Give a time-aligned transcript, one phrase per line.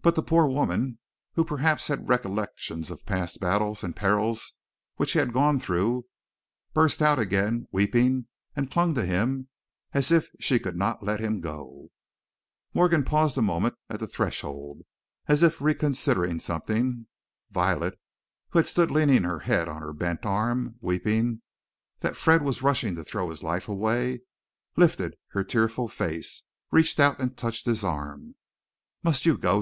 [0.00, 1.00] But the poor woman,
[1.34, 4.54] who perhaps had recollections of past battles and perils
[4.96, 6.06] which he had gone through,
[6.72, 8.26] burst out again, weeping,
[8.56, 9.48] and clung to him
[9.92, 11.90] as if she could not let him go.
[12.72, 14.80] Morgan paused a moment at the threshold,
[15.26, 17.06] as if reconsidering something.
[17.50, 18.00] Violet,
[18.48, 21.42] who had stood leaning her head on her bent arm, weeping
[22.00, 24.22] that Fred was rushing to throw his life away,
[24.74, 28.36] lifted her tearful face, reached out and touched his arm.
[29.02, 29.56] "Must you go?"